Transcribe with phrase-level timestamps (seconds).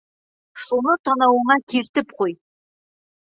[0.61, 2.33] Шуны танауыңа киртеп ҡуй!